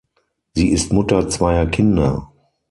Sie 0.55 0.69
ist 0.71 0.91
Mutter 0.91 1.29
zweier 1.29 1.67
Kinder. 1.67 2.31